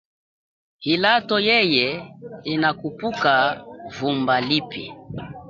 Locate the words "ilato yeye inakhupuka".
0.93-3.33